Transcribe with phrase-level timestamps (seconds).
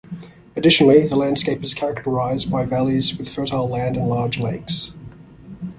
[0.55, 4.93] Additionally, the landscape is characterized by valleys with fertile land and large lakes.